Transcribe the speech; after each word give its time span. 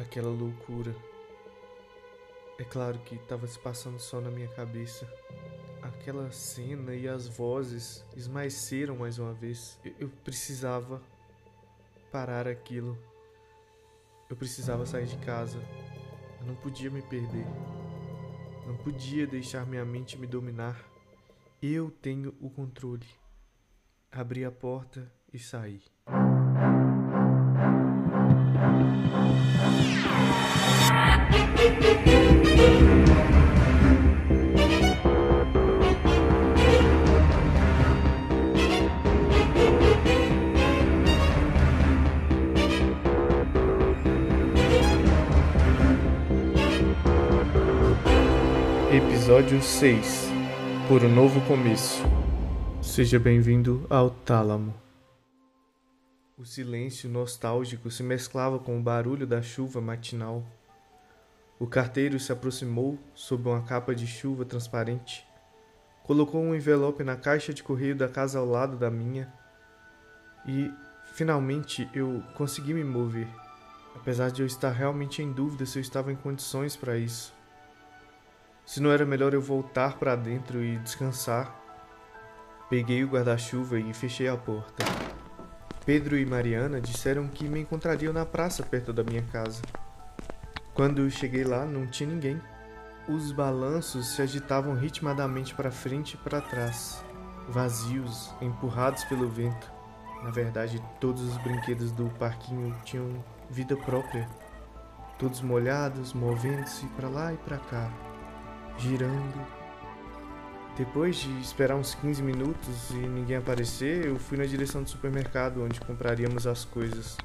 Aquela 0.00 0.30
loucura. 0.30 0.94
É 2.56 2.62
claro 2.62 3.00
que 3.00 3.16
estava 3.16 3.48
se 3.48 3.58
passando 3.58 3.98
só 3.98 4.20
na 4.20 4.30
minha 4.30 4.46
cabeça. 4.48 5.12
Aquela 5.82 6.30
cena 6.30 6.94
e 6.94 7.08
as 7.08 7.26
vozes 7.26 8.04
esmaeceram 8.16 8.96
mais 8.96 9.18
uma 9.18 9.34
vez. 9.34 9.76
Eu 9.98 10.08
precisava 10.22 11.02
parar 12.12 12.46
aquilo. 12.46 12.96
Eu 14.30 14.36
precisava 14.36 14.86
sair 14.86 15.06
de 15.06 15.16
casa. 15.18 15.58
Eu 16.40 16.46
não 16.46 16.54
podia 16.54 16.90
me 16.90 17.02
perder. 17.02 17.46
Não 18.66 18.76
podia 18.76 19.26
deixar 19.26 19.66
minha 19.66 19.84
mente 19.84 20.16
me 20.16 20.28
dominar. 20.28 20.78
Eu 21.60 21.90
tenho 21.90 22.36
o 22.40 22.48
controle. 22.48 23.06
Abri 24.12 24.44
a 24.44 24.50
porta 24.52 25.12
e 25.32 25.40
saí. 25.40 25.82
Episódio 48.90 49.62
6 49.62 50.30
Por 50.88 51.04
um 51.04 51.14
novo 51.14 51.42
começo. 51.42 52.02
Seja 52.80 53.18
bem-vindo 53.18 53.86
ao 53.90 54.08
Tálamo. 54.08 54.72
O 56.38 56.46
silêncio 56.46 57.06
nostálgico 57.06 57.90
se 57.90 58.02
mesclava 58.02 58.58
com 58.58 58.78
o 58.78 58.82
barulho 58.82 59.26
da 59.26 59.42
chuva 59.42 59.78
matinal. 59.78 60.42
O 61.58 61.66
carteiro 61.66 62.18
se 62.18 62.32
aproximou 62.32 62.98
sob 63.14 63.50
uma 63.50 63.60
capa 63.60 63.94
de 63.94 64.06
chuva 64.06 64.46
transparente. 64.46 65.22
Colocou 66.02 66.40
um 66.40 66.54
envelope 66.54 67.04
na 67.04 67.14
caixa 67.14 67.52
de 67.52 67.62
correio 67.62 67.94
da 67.94 68.08
casa 68.08 68.38
ao 68.38 68.46
lado 68.46 68.78
da 68.78 68.90
minha. 68.90 69.30
E, 70.46 70.72
finalmente, 71.12 71.86
eu 71.92 72.22
consegui 72.34 72.72
me 72.72 72.84
mover, 72.84 73.28
apesar 73.94 74.30
de 74.30 74.40
eu 74.40 74.46
estar 74.46 74.70
realmente 74.70 75.20
em 75.20 75.30
dúvida 75.30 75.66
se 75.66 75.78
eu 75.78 75.82
estava 75.82 76.10
em 76.10 76.16
condições 76.16 76.74
para 76.74 76.96
isso. 76.96 77.36
Se 78.68 78.82
não 78.82 78.92
era 78.92 79.06
melhor 79.06 79.32
eu 79.32 79.40
voltar 79.40 79.96
para 79.96 80.14
dentro 80.14 80.62
e 80.62 80.76
descansar. 80.76 81.58
Peguei 82.68 83.02
o 83.02 83.08
guarda-chuva 83.08 83.80
e 83.80 83.94
fechei 83.94 84.28
a 84.28 84.36
porta. 84.36 84.84
Pedro 85.86 86.18
e 86.18 86.26
Mariana 86.26 86.78
disseram 86.78 87.28
que 87.28 87.48
me 87.48 87.60
encontrariam 87.60 88.12
na 88.12 88.26
praça 88.26 88.62
perto 88.62 88.92
da 88.92 89.02
minha 89.02 89.22
casa. 89.22 89.62
Quando 90.74 91.10
cheguei 91.10 91.44
lá, 91.44 91.64
não 91.64 91.86
tinha 91.86 92.10
ninguém. 92.10 92.38
Os 93.08 93.32
balanços 93.32 94.08
se 94.08 94.20
agitavam 94.20 94.74
ritmadamente 94.74 95.54
para 95.54 95.70
frente 95.70 96.12
e 96.12 96.18
para 96.18 96.42
trás, 96.42 97.02
vazios, 97.48 98.34
empurrados 98.38 99.02
pelo 99.04 99.30
vento. 99.30 99.72
Na 100.22 100.30
verdade, 100.30 100.78
todos 101.00 101.22
os 101.22 101.38
brinquedos 101.38 101.90
do 101.90 102.10
parquinho 102.18 102.76
tinham 102.84 103.24
vida 103.48 103.74
própria, 103.78 104.28
todos 105.18 105.40
molhados, 105.40 106.12
movendo-se 106.12 106.84
para 106.88 107.08
lá 107.08 107.32
e 107.32 107.38
para 107.38 107.56
cá 107.56 108.07
girando. 108.78 109.46
Depois 110.76 111.16
de 111.16 111.40
esperar 111.40 111.76
uns 111.76 111.94
15 111.96 112.22
minutos 112.22 112.90
e 112.90 112.94
ninguém 112.94 113.36
aparecer, 113.36 114.06
eu 114.06 114.16
fui 114.16 114.38
na 114.38 114.46
direção 114.46 114.82
do 114.82 114.88
supermercado 114.88 115.62
onde 115.62 115.80
compraríamos 115.80 116.46
as 116.46 116.64
coisas. 116.64 117.16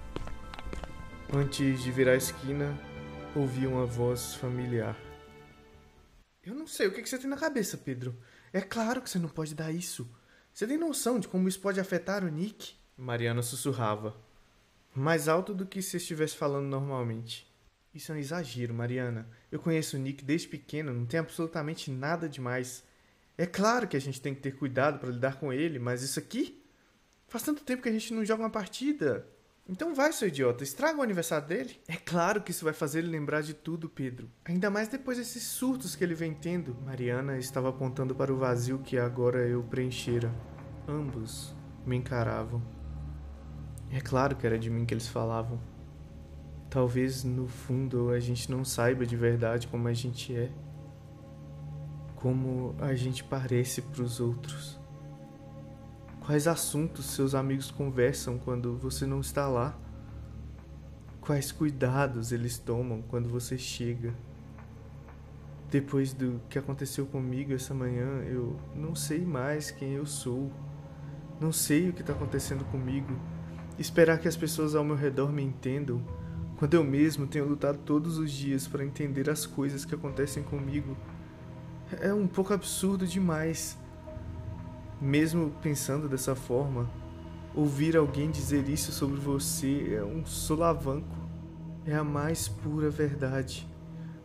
Antes 1.31 1.84
de 1.84 1.92
virar 1.92 2.14
a 2.14 2.18
esquina, 2.18 2.76
ouvi 3.36 3.68
uma 3.68 3.86
voz 3.86 4.34
familiar. 4.36 4.97
Eu 6.44 6.56
não 6.56 6.66
sei 6.66 6.88
o 6.88 6.91
que 6.91 7.06
você 7.06 7.18
tem 7.18 7.30
na 7.30 7.38
cabeça, 7.38 7.78
Pedro. 7.78 8.18
É 8.52 8.59
claro 8.59 9.02
que 9.02 9.09
você 9.09 9.20
não 9.20 9.30
pode 9.30 9.53
dar 9.53 9.72
isso. 9.72 10.09
Você 10.52 10.66
tem 10.68 10.78
noção 10.78 11.20
de 11.20 11.28
como 11.28 11.47
isso 11.47 11.59
pode 11.59 11.80
afetar 11.80 12.24
o 12.24 12.30
Nick? 12.30 12.75
Mariana 12.97 13.41
sussurrava, 13.41 14.16
mais 14.96 15.28
alto 15.28 15.53
do 15.53 15.66
que 15.66 15.81
se 15.81 15.97
estivesse 15.97 16.35
falando 16.35 16.68
normalmente. 16.68 17.53
Isso 17.94 18.12
é 18.12 18.16
um 18.16 18.18
exagero, 18.18 18.74
Mariana. 18.74 19.28
Eu 19.52 19.59
conheço 19.59 19.96
o 19.96 20.00
Nick 20.00 20.26
desde 20.26 20.48
pequeno, 20.48 20.94
não 20.94 21.06
tem 21.06 21.20
absolutamente 21.20 21.92
nada 21.92 22.28
demais. 22.28 22.84
É 23.38 23.46
claro 23.46 23.88
que 23.88 23.96
a 23.96 24.02
gente 24.02 24.20
tem 24.20 24.34
que 24.34 24.42
ter 24.42 24.54
cuidado 24.54 25.00
para 25.00 25.09
lidar 25.09 25.36
com 25.40 25.54
ele, 25.54 25.78
mas 25.78 26.02
isso 26.02 26.18
aqui? 26.18 26.64
Faz 27.28 27.44
tanto 27.44 27.64
tempo 27.64 27.84
que 27.84 27.90
a 27.90 27.92
gente 27.92 28.14
não 28.14 28.26
joga 28.26 28.44
uma 28.44 28.50
partida. 28.50 29.28
Então 29.68 29.94
vai, 29.96 30.12
seu 30.12 30.28
idiota, 30.28 30.64
estraga 30.64 31.00
o 31.00 31.03
aniversário 31.03 31.48
dele. 31.48 31.80
É 31.88 31.96
claro 31.96 32.42
que 32.42 32.52
isso 32.52 32.66
vai 32.66 32.74
fazer 32.74 33.00
ele 33.00 33.09
lembrar 33.09 33.42
de 33.42 33.53
tudo, 33.53 33.88
Pedro. 33.88 34.30
Ainda 34.44 34.70
mais 34.70 34.88
depois 34.88 35.18
desses 35.18 35.44
surtos 35.44 35.96
que 35.96 36.03
ele 36.03 36.16
vem 36.16 36.34
tendo. 36.34 36.76
Mariana 36.84 37.38
estava 37.38 37.70
apontando 37.70 38.14
para 38.14 38.34
o 38.34 38.38
vazio 38.38 38.80
que 38.80 38.98
agora 38.98 39.48
eu 39.48 39.64
preenchera. 39.64 40.34
Ambos 40.88 41.56
me 41.86 41.96
encaravam. 41.96 42.62
É 43.90 44.02
claro 44.02 44.36
que 44.36 44.46
era 44.46 44.59
de 44.59 44.70
mim 44.70 44.86
que 44.86 44.94
eles 44.94 45.08
falavam. 45.08 45.72
Talvez 46.73 47.23
no 47.23 47.47
fundo 47.47 48.09
a 48.09 48.19
gente 48.19 48.50
não 48.50 48.66
saiba 48.66 49.06
de 49.06 49.16
verdade 49.16 49.67
como 49.67 49.88
a 49.88 49.94
gente 49.94 50.35
é, 50.35 50.50
como 52.16 52.73
a 52.79 52.95
gente 52.95 53.23
parece 53.23 53.79
para 53.79 54.01
os 54.01 54.19
outros. 54.19 54.79
Quais 56.25 56.47
assuntos 56.47 57.06
seus 57.06 57.35
amigos 57.35 57.69
conversam 57.69 58.39
quando 58.39 58.75
você 58.75 59.06
não 59.06 59.19
está 59.19 59.47
lá? 59.47 59.78
Quais 61.22 61.51
cuidados 61.51 62.31
eles 62.31 62.57
tomam 62.57 63.03
quando 63.03 63.29
você 63.29 63.55
chega? 63.55 64.11
Depois 65.69 66.11
do 66.11 66.41
que 66.50 66.57
aconteceu 66.57 67.05
comigo 67.05 67.53
essa 67.53 67.75
manhã, 67.75 68.23
eu 68.23 68.57
não 68.73 68.95
sei 68.95 69.23
mais 69.23 69.69
quem 69.69 69.91
eu 69.91 70.07
sou. 70.07 70.51
Não 71.40 71.51
sei 71.51 71.90
o 71.90 71.94
que 71.94 72.01
está 72.01 72.13
acontecendo 72.13 72.66
comigo. 72.72 73.16
Esperar 73.78 74.17
que 74.17 74.28
as 74.28 74.35
pessoas 74.35 74.73
ao 74.73 74.84
meu 74.84 74.95
redor 74.95 75.31
me 75.31 75.44
entendam 75.44 76.03
quando 76.58 76.75
eu 76.75 76.84
mesmo 76.84 77.28
tenho 77.28 77.47
lutado 77.47 77.80
todos 77.80 78.18
os 78.18 78.31
dias 78.31 78.68
para 78.68 78.86
entender 78.86 79.30
as 79.30 79.46
coisas 79.46 79.84
que 79.86 79.96
acontecem 79.96 80.44
comigo, 80.44 80.96
é 82.00 82.14
um 82.14 82.28
pouco 82.28 82.53
absurdo 82.53 83.06
demais. 83.06 83.78
Mesmo 85.02 85.52
pensando 85.62 86.08
dessa 86.08 86.36
forma, 86.36 86.90
ouvir 87.53 87.97
alguém 87.97 88.31
dizer 88.31 88.68
isso 88.69 88.91
sobre 88.91 89.19
você 89.19 89.96
é 89.96 90.03
um 90.03 90.25
solavanco. 90.25 91.22
É 91.86 91.96
a 91.96 92.03
mais 92.03 92.47
pura 92.47 92.90
verdade, 92.90 93.68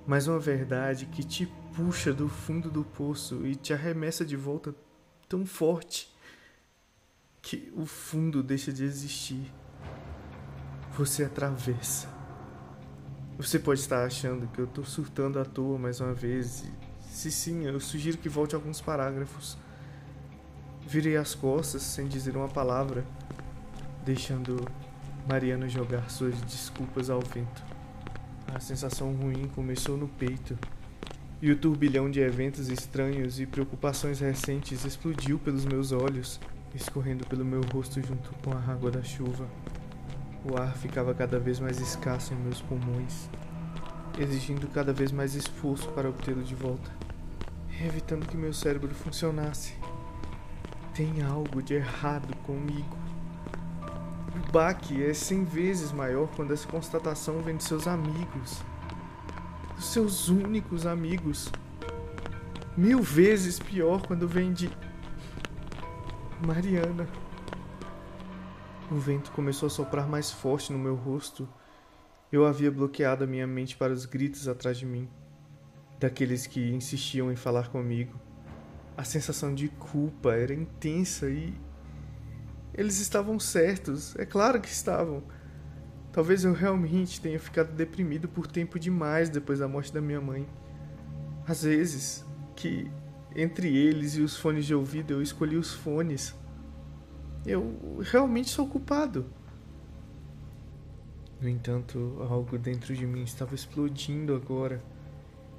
mas 0.06 0.28
uma 0.28 0.39
verdade 0.39 1.06
que 1.06 1.25
te 1.25 1.47
puxa 1.75 2.12
do 2.12 2.28
fundo 2.28 2.71
do 2.71 2.84
poço 2.84 3.45
e 3.45 3.56
te 3.56 3.72
arremessa 3.72 4.25
de 4.25 4.37
volta 4.37 4.72
tão 5.28 5.45
forte 5.45 6.16
que 7.43 7.72
o 7.77 7.84
fundo 7.84 8.43
deixa 8.43 8.72
de 8.72 8.84
existir. 8.84 9.53
Você 10.93 11.25
atravessa. 11.25 12.18
Você 13.38 13.56
pode 13.56 13.78
estar 13.78 14.04
achando 14.04 14.49
que 14.49 14.59
eu 14.59 14.65
estou 14.65 14.84
surtando 14.84 15.38
à 15.38 15.44
toa 15.44 15.78
mais 15.78 16.00
uma 16.00 16.12
vez. 16.12 16.65
Se 17.09 17.31
sim, 17.31 17.66
eu 17.66 17.78
sugiro 17.78 18.19
que 18.19 18.28
volte 18.28 18.56
alguns 18.56 18.81
parágrafos. 18.81 19.56
Virei 20.84 21.16
as 21.16 21.37
costas 21.37 21.82
sem 21.82 22.09
dizer 22.09 22.37
uma 22.37 22.48
palavra, 22.48 23.06
deixando 24.04 24.69
Mariana 25.28 25.69
jogar 25.69 26.10
suas 26.10 26.34
desculpas 26.43 27.10
ao 27.10 27.21
vento. 27.21 27.62
A 28.53 28.59
sensação 28.59 29.15
ruim 29.15 29.47
começou 29.54 29.97
no 29.97 30.09
peito, 30.09 30.59
e 31.41 31.53
o 31.53 31.56
turbilhão 31.56 32.10
de 32.10 32.19
eventos 32.19 32.69
estranhos 32.69 33.38
e 33.38 33.47
preocupações 33.47 34.19
recentes 34.19 34.84
explodiu 34.84 35.38
pelos 35.38 35.65
meus 35.65 35.93
olhos, 35.93 36.41
escorrendo 36.75 37.25
pelo 37.28 37.44
meu 37.44 37.60
rosto 37.72 38.03
junto 38.03 38.34
com 38.42 38.53
a 38.53 38.59
água 38.72 38.91
da 38.91 39.04
chuva. 39.04 39.47
O 40.50 40.56
ar 40.56 40.74
ficava 40.74 41.12
cada 41.12 41.39
vez 41.39 41.60
mais 41.60 41.78
escasso 41.78 42.33
em 42.33 42.36
meus 42.39 42.62
pulmões, 42.62 43.28
exigindo 44.18 44.66
cada 44.68 44.95
vez 44.95 45.12
mais 45.12 45.34
esforço 45.34 45.86
para 45.91 46.09
obtê-lo 46.09 46.42
de 46.42 46.54
volta, 46.54 46.91
evitando 47.84 48.27
que 48.27 48.34
meu 48.34 48.54
cérebro 48.54 48.95
funcionasse. 48.95 49.74
Tem 50.95 51.22
algo 51.22 51.62
de 51.62 51.74
errado 51.74 52.34
comigo. 52.47 52.97
O 54.34 54.50
baque 54.50 55.04
é 55.04 55.12
cem 55.12 55.45
vezes 55.45 55.92
maior 55.92 56.28
quando 56.34 56.54
essa 56.54 56.66
constatação 56.66 57.42
vem 57.42 57.59
de 57.59 57.65
seus 57.65 57.86
amigos, 57.86 58.62
dos 59.77 59.92
seus 59.92 60.30
únicos 60.30 60.86
amigos. 60.86 61.53
Mil 62.74 63.03
vezes 63.03 63.59
pior 63.59 64.01
quando 64.06 64.27
vem 64.27 64.54
de 64.54 64.71
Mariana. 66.47 67.06
O 68.91 68.97
vento 68.97 69.31
começou 69.33 69.67
a 69.67 69.71
soprar 69.71 70.09
mais 70.09 70.31
forte 70.31 70.73
no 70.73 70.79
meu 70.79 70.95
rosto. 70.95 71.47
Eu 72.33 72.47
havia 72.47 72.71
bloqueado 72.71 73.23
a 73.23 73.27
minha 73.27 73.47
mente 73.47 73.77
para 73.77 73.93
os 73.93 74.07
gritos 74.07 74.49
atrás 74.49 74.79
de 74.79 74.87
mim, 74.87 75.07
daqueles 76.01 76.47
que 76.47 76.71
insistiam 76.71 77.31
em 77.31 77.37
falar 77.37 77.69
comigo. 77.69 78.19
A 78.97 79.05
sensação 79.05 79.55
de 79.55 79.69
culpa 79.69 80.35
era 80.35 80.55
intensa 80.55 81.29
e. 81.29 81.53
Eles 82.73 82.99
estavam 82.99 83.39
certos, 83.39 84.17
é 84.17 84.25
claro 84.25 84.59
que 84.59 84.69
estavam. 84.69 85.23
Talvez 86.11 86.45
eu 86.45 86.55
realmente 86.55 87.21
tenha 87.21 87.39
ficado 87.39 87.75
deprimido 87.75 88.27
por 88.27 88.47
tempo 88.47 88.79
demais 88.79 89.29
depois 89.29 89.59
da 89.59 89.69
morte 89.69 89.93
da 89.93 90.01
minha 90.01 90.21
mãe. 90.21 90.49
Às 91.47 91.63
vezes, 91.63 92.25
que 92.57 92.91
entre 93.37 93.77
eles 93.77 94.17
e 94.17 94.23
os 94.23 94.37
fones 94.37 94.65
de 94.65 94.75
ouvido 94.75 95.13
eu 95.13 95.21
escolhi 95.21 95.57
os 95.57 95.75
fones. 95.75 96.35
Eu 97.47 98.01
realmente 98.03 98.51
sou 98.51 98.67
culpado. 98.67 99.27
No 101.41 101.49
entanto, 101.49 102.17
algo 102.29 102.59
dentro 102.59 102.95
de 102.95 103.07
mim 103.07 103.23
estava 103.23 103.55
explodindo 103.55 104.35
agora. 104.35 104.83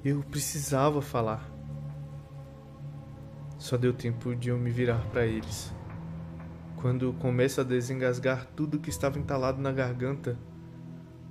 Eu 0.04 0.22
precisava 0.22 1.00
falar. 1.00 1.50
Só 3.58 3.76
deu 3.76 3.92
tempo 3.92 4.34
de 4.34 4.50
eu 4.50 4.58
me 4.58 4.70
virar 4.70 5.00
para 5.10 5.26
eles. 5.26 5.72
Quando 6.76 7.12
começa 7.14 7.60
a 7.60 7.64
desengasgar 7.64 8.46
tudo 8.56 8.78
que 8.78 8.90
estava 8.90 9.18
entalado 9.18 9.60
na 9.60 9.72
garganta, 9.72 10.38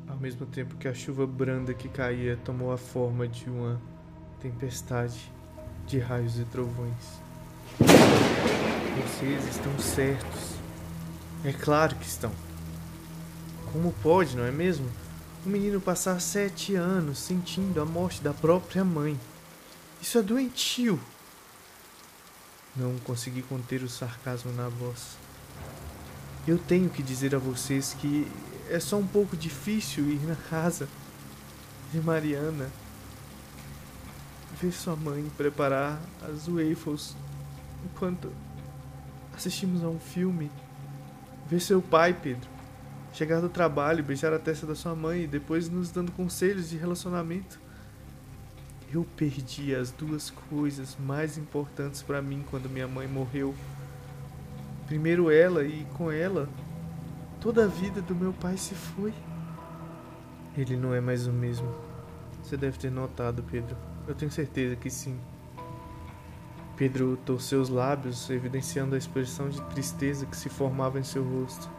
ao 0.07 0.17
mesmo 0.17 0.45
tempo 0.45 0.75
que 0.77 0.87
a 0.87 0.93
chuva 0.93 1.25
branda 1.25 1.73
que 1.73 1.87
caía 1.87 2.37
tomou 2.37 2.71
a 2.71 2.77
forma 2.77 3.27
de 3.27 3.49
uma 3.49 3.79
tempestade 4.39 5.31
de 5.85 5.99
raios 5.99 6.39
e 6.39 6.45
trovões. 6.45 7.21
Vocês 8.99 9.47
estão 9.47 9.79
certos. 9.79 10.55
É 11.45 11.53
claro 11.53 11.95
que 11.95 12.05
estão. 12.05 12.33
Como 13.71 13.93
pode, 14.03 14.35
não 14.35 14.43
é 14.43 14.51
mesmo? 14.51 14.89
Um 15.45 15.49
menino 15.49 15.79
passar 15.79 16.19
sete 16.19 16.75
anos 16.75 17.17
sentindo 17.17 17.81
a 17.81 17.85
morte 17.85 18.21
da 18.21 18.33
própria 18.33 18.83
mãe. 18.83 19.17
Isso 20.01 20.17
é 20.17 20.21
doentio. 20.21 20.99
Não 22.75 22.97
consegui 22.99 23.41
conter 23.41 23.83
o 23.83 23.89
sarcasmo 23.89 24.51
na 24.51 24.67
voz. 24.67 25.17
Eu 26.45 26.57
tenho 26.57 26.89
que 26.89 27.01
dizer 27.01 27.33
a 27.33 27.39
vocês 27.39 27.95
que 27.97 28.29
é 28.69 28.81
só 28.81 28.97
um 28.97 29.07
pouco 29.07 29.37
difícil 29.37 30.09
ir 30.09 30.19
na 30.27 30.35
casa 30.35 30.89
de 31.93 32.01
Mariana 32.01 32.69
ver 34.61 34.73
sua 34.73 34.97
mãe 34.97 35.31
preparar 35.37 36.01
as 36.21 36.47
waffles 36.47 37.15
enquanto 37.85 38.29
assistimos 39.39 39.83
a 39.83 39.87
um 39.87 39.99
filme. 39.99 40.51
Ver 41.47 41.59
seu 41.59 41.81
pai, 41.81 42.13
Pedro, 42.13 42.47
chegar 43.13 43.39
do 43.39 43.49
trabalho, 43.49 44.03
beijar 44.03 44.33
a 44.33 44.39
testa 44.39 44.67
da 44.67 44.75
sua 44.75 44.93
mãe 44.93 45.23
e 45.23 45.27
depois 45.27 45.69
nos 45.69 45.89
dando 45.89 46.11
conselhos 46.11 46.69
de 46.69 46.77
relacionamento. 46.77 47.59
Eu 48.93 49.05
perdi 49.15 49.73
as 49.73 49.91
duas 49.91 50.29
coisas 50.49 50.97
mais 50.99 51.37
importantes 51.37 52.01
para 52.01 52.21
mim 52.21 52.43
quando 52.49 52.69
minha 52.69 52.87
mãe 52.87 53.07
morreu. 53.07 53.55
Primeiro 54.87 55.31
ela 55.31 55.63
e 55.63 55.85
com 55.95 56.11
ela 56.11 56.49
toda 57.39 57.63
a 57.63 57.67
vida 57.67 58.01
do 58.01 58.15
meu 58.15 58.33
pai 58.33 58.57
se 58.57 58.75
foi. 58.75 59.13
Ele 60.57 60.75
não 60.75 60.93
é 60.93 60.99
mais 60.99 61.27
o 61.27 61.31
mesmo. 61.31 61.73
Você 62.43 62.57
deve 62.57 62.77
ter 62.77 62.91
notado, 62.91 63.43
Pedro. 63.43 63.77
Eu 64.07 64.15
tenho 64.15 64.31
certeza 64.31 64.75
que 64.75 64.89
sim. 64.89 65.17
Pedro 66.79 67.17
torceu 67.25 67.59
os 67.59 67.67
lábios, 67.67 68.29
evidenciando 68.29 68.95
a 68.95 68.97
expressão 68.97 69.49
de 69.49 69.61
tristeza 69.63 70.25
que 70.25 70.37
se 70.37 70.47
formava 70.47 70.97
em 70.97 71.03
seu 71.03 71.21
rosto. 71.21 71.69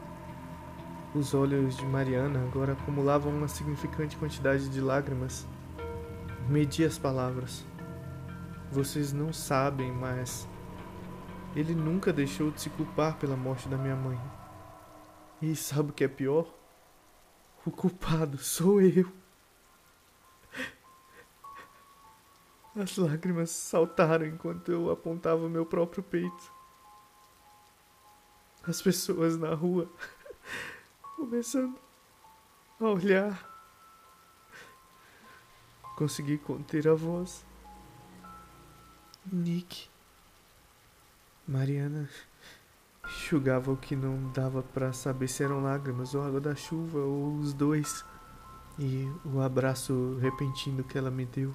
Os 1.14 1.32
olhos 1.32 1.74
de 1.78 1.86
Mariana 1.86 2.38
agora 2.42 2.74
acumulavam 2.74 3.32
uma 3.32 3.48
significante 3.48 4.14
quantidade 4.18 4.68
de 4.68 4.78
lágrimas. 4.78 5.48
Medi 6.50 6.84
as 6.84 6.98
palavras. 6.98 7.64
Vocês 8.70 9.10
não 9.10 9.32
sabem, 9.32 9.90
mas 9.90 10.46
ele 11.56 11.74
nunca 11.74 12.12
deixou 12.12 12.50
de 12.50 12.60
se 12.60 12.68
culpar 12.68 13.16
pela 13.16 13.38
morte 13.38 13.70
da 13.70 13.78
minha 13.78 13.96
mãe. 13.96 14.20
E 15.40 15.56
sabe 15.56 15.88
o 15.88 15.94
que 15.94 16.04
é 16.04 16.08
pior? 16.08 16.54
O 17.64 17.70
culpado 17.70 18.36
sou 18.36 18.82
eu. 18.82 19.10
As 22.76 22.96
lágrimas 22.96 23.50
saltaram 23.50 24.24
enquanto 24.24 24.70
eu 24.70 24.90
apontava 24.90 25.48
meu 25.48 25.66
próprio 25.66 26.02
peito. 26.02 26.52
As 28.62 28.80
pessoas 28.80 29.36
na 29.36 29.54
rua 29.54 29.90
começando 31.16 31.76
a 32.78 32.84
olhar. 32.84 33.50
Consegui 35.96 36.38
conter 36.38 36.86
a 36.86 36.94
voz. 36.94 37.44
Nick. 39.30 39.88
Mariana 41.46 42.08
enxugava 43.04 43.72
o 43.72 43.76
que 43.76 43.96
não 43.96 44.30
dava 44.30 44.62
para 44.62 44.92
saber 44.92 45.26
se 45.26 45.42
eram 45.42 45.60
lágrimas 45.60 46.14
ou 46.14 46.22
água 46.22 46.40
da 46.40 46.54
chuva 46.54 47.00
ou 47.00 47.36
os 47.38 47.52
dois. 47.52 48.04
E 48.78 49.04
o 49.24 49.40
abraço 49.40 50.16
repentino 50.20 50.84
que 50.84 50.96
ela 50.96 51.10
me 51.10 51.26
deu 51.26 51.52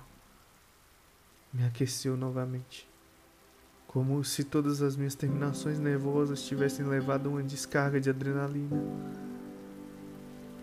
me 1.56 1.64
aqueceu 1.66 2.18
novamente. 2.18 2.88
Como 3.88 4.22
se 4.26 4.44
todas 4.44 4.82
as 4.82 4.98
minhas 4.98 5.16
terminações 5.16 5.80
nervosas 5.80 6.44
tivessem 6.44 6.86
levado 6.86 7.28
uma 7.28 7.42
descarga 7.42 8.00
de 8.00 8.10
adrenalina. 8.10 8.78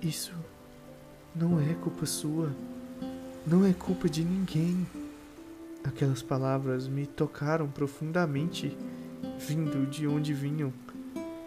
Isso 0.02 0.34
não 1.34 1.58
é 1.58 1.72
culpa 1.74 2.04
sua. 2.04 2.52
Não 3.46 3.64
é 3.64 3.72
culpa 3.72 4.06
de 4.06 4.22
ninguém. 4.22 4.86
Aquelas 5.82 6.20
palavras 6.20 6.86
me 6.86 7.06
tocaram 7.06 7.68
profundamente, 7.68 8.76
vindo 9.38 9.86
de 9.86 10.06
onde 10.06 10.34
vinham. 10.34 10.72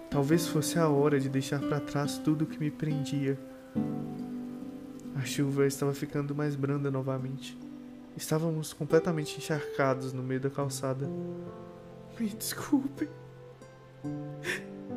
Talvez 0.09 0.47
fosse 0.47 0.79
a 0.79 0.89
hora 0.89 1.19
de 1.19 1.29
deixar 1.29 1.59
para 1.59 1.79
trás 1.79 2.17
tudo 2.17 2.47
que 2.47 2.59
me 2.59 2.71
prendia. 2.71 3.37
A 5.15 5.21
chuva 5.23 5.67
estava 5.67 5.93
ficando 5.93 6.33
mais 6.33 6.55
branda 6.55 6.89
novamente. 6.89 7.64
Estávamos 8.15 8.71
completamente 8.71 9.37
encharcados 9.37 10.13
no 10.13 10.23
meio 10.23 10.39
da 10.39 10.49
calçada. 10.49 11.09
Me 12.17 12.29
desculpem. 12.29 13.09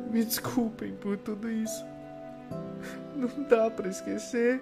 Me 0.09 0.23
desculpem 0.23 0.95
por 0.95 1.17
tudo 1.17 1.51
isso. 1.51 1.83
Não 3.15 3.43
dá 3.47 3.69
para 3.69 3.89
esquecer. 3.89 4.61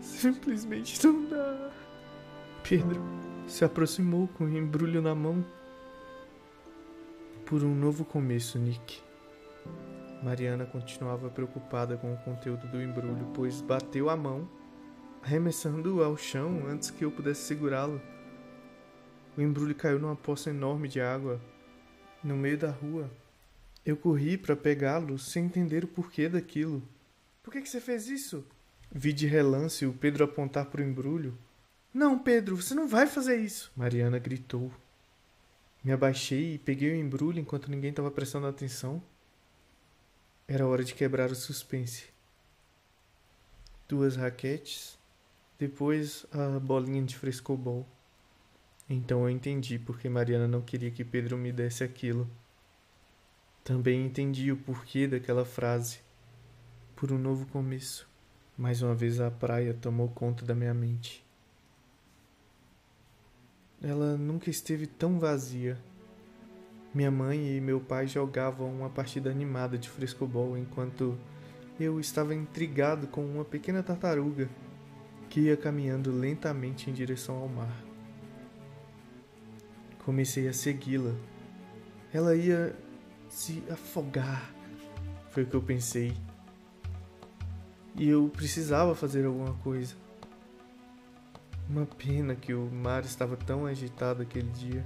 Simplesmente 0.00 1.04
não 1.04 1.28
dá. 1.28 1.70
Pedro 2.62 3.02
se 3.46 3.64
aproximou 3.64 4.28
com 4.28 4.44
um 4.44 4.56
embrulho 4.56 5.02
na 5.02 5.14
mão. 5.14 5.44
Por 7.44 7.64
um 7.64 7.74
novo 7.74 8.04
começo, 8.04 8.58
Nick. 8.58 9.02
Mariana 10.22 10.64
continuava 10.64 11.28
preocupada 11.28 11.96
com 11.96 12.14
o 12.14 12.16
conteúdo 12.18 12.68
do 12.68 12.80
embrulho, 12.80 13.28
pois 13.34 13.60
bateu 13.60 14.08
a 14.08 14.16
mão, 14.16 14.48
arremessando-o 15.22 16.02
ao 16.02 16.16
chão 16.16 16.66
antes 16.66 16.90
que 16.90 17.04
eu 17.04 17.10
pudesse 17.10 17.42
segurá-lo. 17.42 18.02
O 19.36 19.40
embrulho 19.40 19.74
caiu 19.74 19.98
numa 19.98 20.16
poça 20.16 20.50
enorme 20.50 20.88
de 20.88 21.00
água, 21.00 21.40
no 22.22 22.36
meio 22.36 22.58
da 22.58 22.70
rua. 22.70 23.10
Eu 23.84 23.96
corri 23.96 24.36
para 24.36 24.54
pegá-lo 24.54 25.18
sem 25.18 25.46
entender 25.46 25.84
o 25.84 25.88
porquê 25.88 26.28
daquilo. 26.28 26.82
Por 27.42 27.52
que, 27.52 27.62
que 27.62 27.68
você 27.68 27.80
fez 27.80 28.08
isso? 28.08 28.44
Vi 28.90 29.12
de 29.12 29.26
relance 29.26 29.86
o 29.86 29.92
Pedro 29.92 30.24
apontar 30.24 30.66
para 30.66 30.82
o 30.82 30.84
embrulho. 30.84 31.36
Não, 31.94 32.18
Pedro, 32.18 32.56
você 32.56 32.74
não 32.74 32.86
vai 32.86 33.06
fazer 33.06 33.36
isso! 33.36 33.72
Mariana 33.76 34.18
gritou. 34.18 34.70
Me 35.82 35.92
abaixei 35.92 36.54
e 36.54 36.58
peguei 36.58 36.92
o 36.92 36.96
embrulho 36.96 37.40
enquanto 37.40 37.70
ninguém 37.70 37.90
estava 37.90 38.10
prestando 38.10 38.46
atenção. 38.46 39.02
Era 40.46 40.66
hora 40.66 40.84
de 40.84 40.94
quebrar 40.94 41.30
o 41.30 41.34
suspense. 41.34 42.04
Duas 43.88 44.16
raquetes, 44.16 44.96
depois 45.58 46.26
a 46.32 46.58
bolinha 46.58 47.02
de 47.02 47.16
frescobol. 47.16 47.86
Então 48.88 49.22
eu 49.22 49.30
entendi 49.30 49.78
porque 49.78 50.08
Mariana 50.08 50.46
não 50.46 50.60
queria 50.60 50.90
que 50.90 51.04
Pedro 51.04 51.36
me 51.38 51.52
desse 51.52 51.84
aquilo. 51.84 52.28
Também 53.64 54.04
entendi 54.04 54.50
o 54.50 54.56
porquê 54.56 55.06
daquela 55.06 55.44
frase. 55.44 56.00
Por 56.96 57.12
um 57.12 57.18
novo 57.18 57.46
começo. 57.46 58.08
Mais 58.56 58.82
uma 58.82 58.94
vez 58.94 59.20
a 59.20 59.30
praia 59.30 59.72
tomou 59.72 60.08
conta 60.08 60.44
da 60.44 60.54
minha 60.54 60.74
mente. 60.74 61.24
Ela 63.80 64.16
nunca 64.16 64.50
esteve 64.50 64.86
tão 64.86 65.18
vazia. 65.18 65.78
Minha 66.94 67.10
mãe 67.10 67.56
e 67.56 67.60
meu 67.60 67.80
pai 67.80 68.06
jogavam 68.06 68.70
uma 68.70 68.90
partida 68.90 69.30
animada 69.30 69.78
de 69.78 69.88
frescobol 69.88 70.56
enquanto 70.58 71.18
eu 71.80 71.98
estava 71.98 72.34
intrigado 72.34 73.06
com 73.06 73.24
uma 73.24 73.44
pequena 73.44 73.82
tartaruga 73.82 74.48
que 75.32 75.40
ia 75.40 75.56
caminhando 75.56 76.12
lentamente 76.12 76.90
em 76.90 76.92
direção 76.92 77.36
ao 77.36 77.48
mar. 77.48 77.74
Comecei 80.04 80.46
a 80.46 80.52
segui-la. 80.52 81.14
Ela 82.12 82.36
ia 82.36 82.76
se 83.30 83.64
afogar. 83.70 84.52
Foi 85.30 85.44
o 85.44 85.46
que 85.46 85.54
eu 85.54 85.62
pensei. 85.62 86.14
E 87.96 88.06
eu 88.06 88.28
precisava 88.28 88.94
fazer 88.94 89.24
alguma 89.24 89.54
coisa. 89.54 89.94
Uma 91.66 91.86
pena 91.86 92.34
que 92.34 92.52
o 92.52 92.70
mar 92.70 93.02
estava 93.02 93.34
tão 93.34 93.64
agitado 93.64 94.20
aquele 94.20 94.50
dia. 94.50 94.84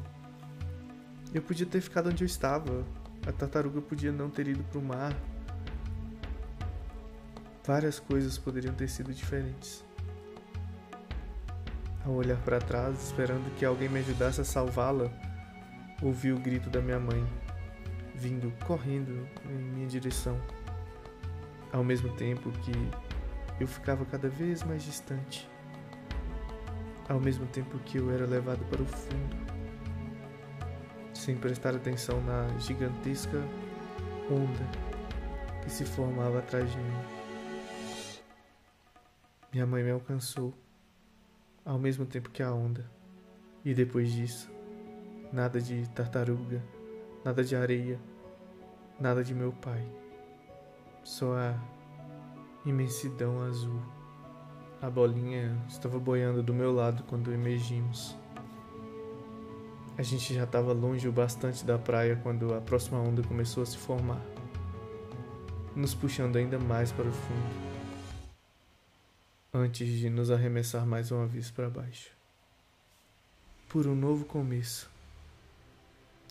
Eu 1.34 1.42
podia 1.42 1.66
ter 1.66 1.80
ficado 1.80 2.08
onde 2.08 2.22
eu 2.22 2.26
estava. 2.26 2.86
A 3.26 3.32
tartaruga 3.32 3.82
podia 3.82 4.12
não 4.12 4.30
ter 4.30 4.46
ido 4.46 4.62
para 4.62 4.78
o 4.78 4.84
mar. 4.84 5.12
várias 7.64 7.98
coisas 7.98 8.38
poderiam 8.38 8.72
ter 8.72 8.88
sido 8.88 9.12
diferentes. 9.12 9.85
Ao 12.06 12.12
olhar 12.12 12.38
para 12.42 12.60
trás, 12.60 13.02
esperando 13.02 13.52
que 13.56 13.64
alguém 13.64 13.88
me 13.88 13.98
ajudasse 13.98 14.40
a 14.40 14.44
salvá-la, 14.44 15.10
ouvi 16.00 16.32
o 16.32 16.38
grito 16.38 16.70
da 16.70 16.80
minha 16.80 17.00
mãe, 17.00 17.26
vindo 18.14 18.52
correndo 18.64 19.28
em 19.44 19.58
minha 19.58 19.88
direção. 19.88 20.40
Ao 21.72 21.82
mesmo 21.82 22.14
tempo 22.14 22.52
que 22.60 22.72
eu 23.58 23.66
ficava 23.66 24.04
cada 24.04 24.28
vez 24.28 24.62
mais 24.62 24.84
distante. 24.84 25.50
Ao 27.08 27.18
mesmo 27.18 27.44
tempo 27.46 27.76
que 27.80 27.98
eu 27.98 28.08
era 28.12 28.24
levado 28.24 28.64
para 28.66 28.82
o 28.82 28.86
fundo, 28.86 29.36
sem 31.12 31.36
prestar 31.36 31.74
atenção 31.74 32.20
na 32.22 32.56
gigantesca 32.58 33.38
onda 34.30 34.86
que 35.62 35.70
se 35.70 35.84
formava 35.84 36.38
atrás 36.38 36.70
de 36.70 36.78
mim. 36.78 37.00
Minha 39.52 39.66
mãe 39.66 39.82
me 39.82 39.90
alcançou 39.90 40.54
ao 41.66 41.78
mesmo 41.80 42.06
tempo 42.06 42.30
que 42.30 42.42
a 42.42 42.52
onda. 42.52 42.88
E 43.64 43.74
depois 43.74 44.12
disso, 44.12 44.48
nada 45.32 45.60
de 45.60 45.88
tartaruga, 45.88 46.62
nada 47.24 47.42
de 47.42 47.56
areia, 47.56 47.98
nada 49.00 49.24
de 49.24 49.34
meu 49.34 49.52
pai. 49.52 49.84
Só 51.02 51.36
a 51.36 51.54
imensidão 52.64 53.42
azul. 53.42 53.82
A 54.80 54.88
bolinha 54.88 55.56
estava 55.68 55.98
boiando 55.98 56.42
do 56.42 56.54
meu 56.54 56.72
lado 56.72 57.02
quando 57.08 57.32
emergimos. 57.32 58.16
A 59.98 60.02
gente 60.02 60.34
já 60.34 60.44
estava 60.44 60.72
longe 60.72 61.08
o 61.08 61.12
bastante 61.12 61.64
da 61.64 61.78
praia 61.78 62.20
quando 62.22 62.54
a 62.54 62.60
próxima 62.60 63.00
onda 63.00 63.22
começou 63.22 63.62
a 63.62 63.66
se 63.66 63.78
formar, 63.78 64.20
nos 65.74 65.94
puxando 65.94 66.36
ainda 66.36 66.58
mais 66.58 66.92
para 66.92 67.08
o 67.08 67.12
fundo 67.12 67.75
antes 69.56 69.88
de 69.88 70.10
nos 70.10 70.30
arremessar 70.30 70.86
mais 70.86 71.10
uma 71.10 71.26
vez 71.26 71.50
para 71.50 71.70
baixo. 71.70 72.10
Por 73.68 73.86
um 73.86 73.94
novo 73.94 74.24
começo, 74.26 74.90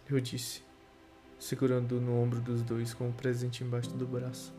eu 0.07 0.19
disse, 0.19 0.61
segurando 1.39 1.99
no 1.99 2.21
ombro 2.21 2.39
dos 2.39 2.61
dois 2.61 2.93
com 2.93 3.09
o 3.09 3.13
presente 3.13 3.63
embaixo 3.63 3.89
do 3.91 4.05
braço. 4.05 4.53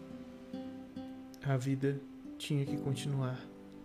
A 1.45 1.57
vida 1.57 2.01
tinha 2.37 2.67
que 2.67 2.77
continuar. 2.77 3.41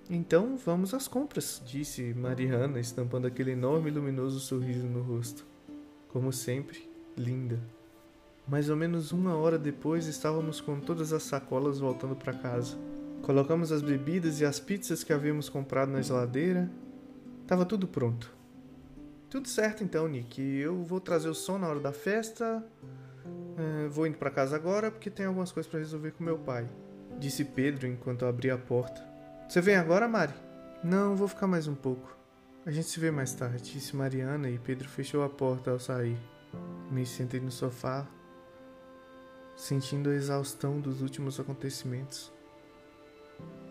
Então 0.10 0.58
vamos 0.58 0.94
às 0.96 1.08
compras, 1.08 1.62
disse 1.64 2.14
Mariana, 2.16 2.80
estampando 2.80 3.28
aquele 3.28 3.52
enorme 3.52 3.90
e 3.90 3.94
luminoso 3.94 4.40
sorriso 4.40 4.88
no 4.88 5.04
rosto. 5.04 5.46
Como 6.10 6.34
sempre, 6.34 6.90
linda. 7.16 7.60
Mais 8.48 8.68
ou 8.68 8.76
menos 8.76 9.12
uma 9.12 9.36
hora 9.36 9.60
depois 9.60 10.08
estávamos 10.08 10.60
com 10.60 10.80
todas 10.80 11.14
as 11.14 11.22
sacolas 11.22 11.80
voltando 11.80 12.16
para 12.16 12.34
casa. 12.34 12.78
Colocamos 13.22 13.72
as 13.72 13.82
bebidas 13.82 14.42
e 14.42 14.46
as 14.46 14.60
pizzas 14.60 15.04
que 15.04 15.14
havíamos 15.14 15.48
comprado 15.48 15.92
na 15.92 16.02
geladeira. 16.02 16.70
Tava 17.46 17.66
tudo 17.66 17.88
pronto. 17.88 18.34
Tudo 19.30 19.48
certo 19.48 19.84
então, 19.84 20.08
Nick. 20.08 20.42
Eu 20.42 20.84
vou 20.84 21.00
trazer 21.00 21.30
o 21.30 21.36
som 21.36 21.58
na 21.58 21.68
hora 21.68 21.80
da 21.80 21.94
festa. 21.94 22.66
É, 23.58 23.88
vou 23.88 24.08
indo 24.08 24.18
para 24.18 24.32
casa 24.32 24.56
agora 24.56 24.90
porque 24.90 25.10
tem 25.10 25.26
algumas 25.26 25.52
coisas 25.52 25.70
para 25.70 25.80
resolver 25.80 26.12
com 26.12 26.24
meu 26.24 26.38
pai. 26.38 26.68
Disse 27.20 27.46
Pedro 27.46 27.88
enquanto 27.88 28.26
abria 28.26 28.56
a 28.56 28.58
porta. 28.58 29.02
Você 29.48 29.62
vem 29.62 29.76
agora, 29.76 30.08
Mari? 30.08 30.34
Não, 30.84 31.16
vou 31.16 31.28
ficar 31.28 31.46
mais 31.46 31.68
um 31.68 31.76
pouco. 31.76 32.18
A 32.66 32.72
gente 32.72 32.88
se 32.88 33.00
vê 33.00 33.12
mais 33.12 33.34
tarde, 33.34 33.74
disse 33.74 33.96
Mariana 33.96 34.50
e 34.50 34.58
Pedro 34.58 34.90
fechou 34.90 35.24
a 35.24 35.30
porta 35.30 35.72
ao 35.72 35.80
sair. 35.80 36.18
Me 36.92 37.06
sentei 37.06 37.40
no 37.40 37.52
sofá, 37.52 38.08
sentindo 39.56 40.10
a 40.10 40.16
exaustão 40.16 40.80
dos 40.80 41.02
últimos 41.02 41.40
acontecimentos. 41.40 42.32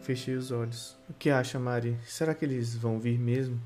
Fechei 0.00 0.35
os 0.35 0.50
olhos. 0.50 0.97
O 1.09 1.12
que 1.12 1.31
acha, 1.31 1.59
Mari? 1.59 1.97
Será 2.05 2.35
que 2.35 2.45
eles 2.45 2.75
vão 2.75 2.99
vir 2.99 3.19
mesmo? 3.19 3.61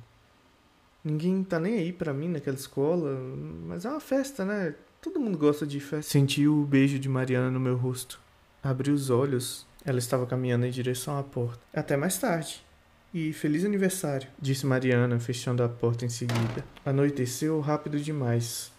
Ninguém 1.03 1.45
tá 1.45 1.61
nem 1.61 1.79
aí 1.79 1.93
para 1.93 2.13
mim 2.13 2.29
naquela 2.29 2.57
escola, 2.57 3.19
mas 3.67 3.85
é 3.85 3.91
uma 3.91 4.01
festa, 4.01 4.45
né? 4.45 4.75
Todo 5.01 5.21
mundo 5.21 5.37
gosta 5.37 5.67
de 5.67 5.79
festa. 5.81 6.11
Senti 6.11 6.49
o 6.49 6.65
beijo 6.65 6.99
de 6.99 7.09
Mariana 7.09 7.51
no 7.51 7.61
meu 7.61 7.77
rosto. 7.77 8.19
Abri 8.63 8.91
os 8.91 9.11
olhos. 9.11 9.67
Ela 9.85 9.99
estava 9.99 10.27
caminhando 10.27 10.65
em 10.65 10.71
direção 10.71 11.19
à 11.19 11.23
porta. 11.23 11.61
Até 11.75 11.97
mais 11.97 12.17
tarde. 12.17 12.65
E 13.13 13.33
feliz 13.33 13.65
aniversário, 13.65 14.27
disse 14.41 14.67
Mariana, 14.67 15.21
fechando 15.21 15.63
a 15.63 15.69
porta 15.69 16.05
em 16.05 16.09
seguida. 16.09 16.65
Anoiteceu 16.85 17.61
rápido 17.61 18.01
demais. 18.01 18.73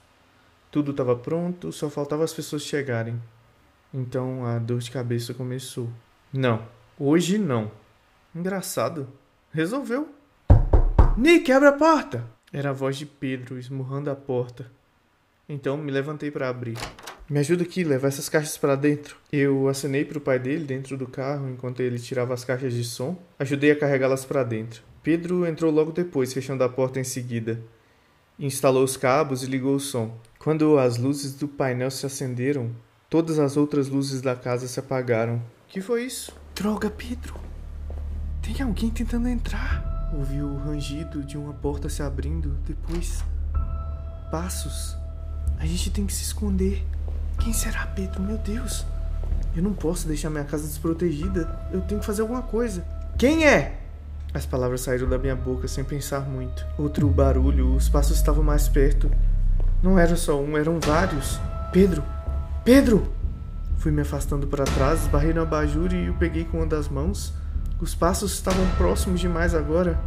Tudo 0.69 0.91
estava 0.91 1.15
pronto, 1.15 1.71
só 1.71 1.89
faltava 1.89 2.23
as 2.23 2.33
pessoas 2.33 2.63
chegarem. 2.63 3.21
Então 3.93 4.45
a 4.45 4.59
dor 4.59 4.79
de 4.79 4.91
cabeça 4.91 5.33
começou. 5.33 5.89
Não, 6.33 6.67
Hoje 6.97 7.37
não. 7.37 7.69
Engraçado. 8.33 9.09
Resolveu. 9.51 10.07
Nick, 11.17 11.51
abre 11.51 11.67
a 11.67 11.73
porta! 11.73 12.25
Era 12.53 12.69
a 12.69 12.73
voz 12.73 12.95
de 12.95 13.05
Pedro 13.05 13.59
esmurrando 13.59 14.09
a 14.09 14.15
porta. 14.15 14.71
Então 15.47 15.75
me 15.75 15.91
levantei 15.91 16.31
para 16.31 16.47
abrir. 16.47 16.77
Me 17.29 17.39
ajuda 17.39 17.63
aqui, 17.63 17.83
levar 17.83 18.07
essas 18.07 18.29
caixas 18.29 18.57
para 18.57 18.77
dentro. 18.77 19.17
Eu 19.29 19.67
acenei 19.67 20.05
para 20.05 20.19
o 20.19 20.21
pai 20.21 20.39
dele 20.39 20.63
dentro 20.63 20.95
do 20.95 21.05
carro 21.05 21.49
enquanto 21.49 21.81
ele 21.81 21.99
tirava 21.99 22.33
as 22.33 22.45
caixas 22.45 22.73
de 22.73 22.85
som. 22.85 23.17
Ajudei 23.37 23.71
a 23.71 23.75
carregá-las 23.75 24.23
para 24.23 24.43
dentro. 24.45 24.81
Pedro 25.03 25.45
entrou 25.45 25.73
logo 25.73 25.91
depois, 25.91 26.31
fechando 26.31 26.63
a 26.63 26.69
porta 26.69 26.97
em 26.97 27.03
seguida. 27.03 27.59
Instalou 28.39 28.85
os 28.85 28.95
cabos 28.95 29.43
e 29.43 29.47
ligou 29.47 29.75
o 29.75 29.81
som. 29.81 30.17
Quando 30.39 30.79
as 30.79 30.97
luzes 30.97 31.33
do 31.33 31.47
painel 31.47 31.91
se 31.91 32.05
acenderam, 32.05 32.71
todas 33.09 33.37
as 33.37 33.57
outras 33.57 33.89
luzes 33.89 34.21
da 34.21 34.35
casa 34.35 34.65
se 34.65 34.79
apagaram. 34.79 35.41
Que 35.67 35.81
foi 35.81 36.05
isso? 36.05 36.44
Droga, 36.55 36.89
Pedro! 36.89 37.35
Tem 38.41 38.61
alguém 38.61 38.89
tentando 38.89 39.27
entrar. 39.27 40.09
Ouvi 40.17 40.41
o 40.41 40.57
rangido 40.57 41.21
de 41.21 41.37
uma 41.37 41.53
porta 41.53 41.89
se 41.89 42.01
abrindo, 42.01 42.57
depois. 42.65 43.25
passos. 44.31 44.97
A 45.59 45.65
gente 45.65 45.89
tem 45.89 46.05
que 46.05 46.13
se 46.13 46.23
esconder. 46.23 46.81
Quem 47.39 47.51
será, 47.51 47.85
Pedro? 47.87 48.21
Meu 48.21 48.37
Deus! 48.37 48.85
Eu 49.53 49.61
não 49.61 49.73
posso 49.73 50.07
deixar 50.07 50.29
minha 50.29 50.45
casa 50.45 50.65
desprotegida. 50.65 51.59
Eu 51.73 51.81
tenho 51.81 51.99
que 51.99 52.05
fazer 52.05 52.21
alguma 52.21 52.41
coisa. 52.41 52.85
Quem 53.17 53.45
é? 53.45 53.81
As 54.33 54.45
palavras 54.45 54.79
saíram 54.81 55.09
da 55.09 55.17
minha 55.17 55.35
boca 55.35 55.67
sem 55.67 55.83
pensar 55.83 56.21
muito. 56.21 56.65
Outro 56.77 57.09
barulho, 57.09 57.75
os 57.75 57.89
passos 57.89 58.15
estavam 58.15 58.43
mais 58.43 58.69
perto. 58.69 59.11
Não 59.83 59.99
era 59.99 60.15
só 60.15 60.41
um, 60.41 60.57
eram 60.57 60.79
vários. 60.79 61.37
Pedro! 61.73 62.01
Pedro! 62.63 63.13
Fui 63.77 63.91
me 63.91 64.01
afastando 64.01 64.47
para 64.47 64.63
trás, 64.65 65.01
esbarrei 65.01 65.33
no 65.33 65.41
abajur 65.41 65.93
e 65.93 66.09
o 66.09 66.13
peguei 66.13 66.45
com 66.45 66.57
uma 66.57 66.65
das 66.65 66.87
mãos. 66.89 67.33
Os 67.79 67.93
passos 67.93 68.33
estavam 68.33 68.65
próximos 68.77 69.19
demais 69.19 69.53
agora. 69.53 69.99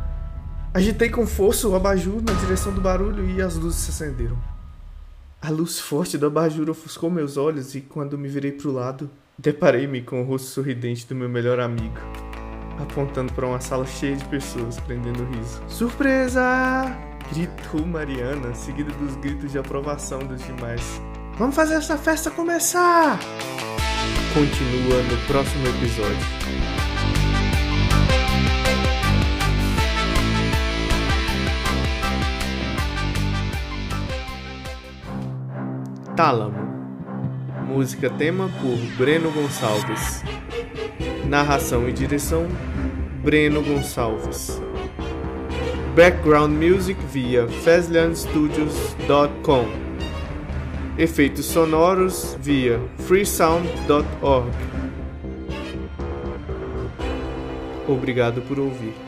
Agitei 0.73 1.09
com 1.09 1.27
força 1.27 1.69
o 1.69 1.75
abajur 1.75 2.23
na 2.23 2.33
direção 2.33 2.73
do 2.73 2.81
barulho 2.81 3.29
e 3.29 3.41
as 3.41 3.57
luzes 3.57 3.81
se 3.81 3.91
acenderam. 3.91 4.39
A 5.41 5.51
luz 5.51 5.79
forte 5.79 6.19
do 6.19 6.27
abajur 6.27 6.69
ofuscou 6.69 7.11
meus 7.11 7.37
olhos 7.37 7.75
e, 7.75 7.81
quando 7.81 8.19
me 8.19 8.29
virei 8.29 8.53
para 8.53 8.69
o 8.69 8.73
lado, 8.73 9.11
deparei-me 9.39 10.03
com 10.03 10.21
o 10.21 10.25
rosto 10.25 10.49
sorridente 10.49 11.07
do 11.07 11.15
meu 11.15 11.29
melhor 11.29 11.61
amigo, 11.61 11.97
apontando 12.81 13.33
para 13.33 13.47
uma 13.47 13.61
sala 13.61 13.87
cheia 13.87 14.17
de 14.17 14.25
pessoas, 14.25 14.81
prendendo 14.81 15.23
o 15.23 15.27
riso. 15.27 15.63
Surpresa! 15.69 16.43
gritou 17.33 17.87
Mariana, 17.87 18.55
seguida 18.55 18.91
dos 18.93 19.15
gritos 19.17 19.53
de 19.53 19.59
aprovação 19.59 20.21
dos 20.21 20.43
demais. 20.45 21.01
Vamos 21.38 21.54
fazer 21.54 21.75
essa 21.75 21.97
festa 21.97 22.30
começar! 22.30 23.18
continua 24.38 25.02
no 25.02 25.18
próximo 25.26 25.66
episódio. 25.66 26.16
Tálamo. 36.14 36.78
Música 37.66 38.09
tema 38.11 38.49
por 38.61 38.78
Breno 38.97 39.33
Gonçalves. 39.33 40.23
Narração 41.26 41.88
e 41.88 41.92
direção 41.92 42.47
Breno 43.23 43.61
Gonçalves. 43.62 44.62
Background 45.97 46.52
music 46.52 47.00
via 47.07 47.49
FazlianStudios.com 47.49 49.88
efeitos 50.99 51.47
sonoros 51.47 52.37
via 52.40 52.81
freesound.org. 53.07 54.52
Obrigado 57.87 58.43
por 58.43 58.59
ouvir. 58.59 59.08